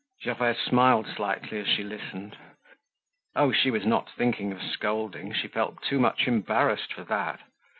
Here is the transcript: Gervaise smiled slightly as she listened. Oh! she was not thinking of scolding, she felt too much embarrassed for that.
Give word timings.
Gervaise 0.23 0.57
smiled 0.57 1.05
slightly 1.07 1.59
as 1.59 1.67
she 1.67 1.83
listened. 1.83 2.35
Oh! 3.35 3.51
she 3.51 3.69
was 3.69 3.85
not 3.85 4.09
thinking 4.09 4.51
of 4.51 4.63
scolding, 4.63 5.31
she 5.31 5.47
felt 5.47 5.83
too 5.83 5.99
much 5.99 6.27
embarrassed 6.27 6.91
for 6.91 7.03
that. 7.03 7.41